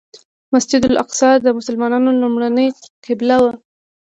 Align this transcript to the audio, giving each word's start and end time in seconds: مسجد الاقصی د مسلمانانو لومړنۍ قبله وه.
مسجد 0.53 0.81
الاقصی 0.91 1.31
د 1.41 1.47
مسلمانانو 1.57 2.09
لومړنۍ 2.21 2.67
قبله 3.05 3.37
وه. 3.43 3.51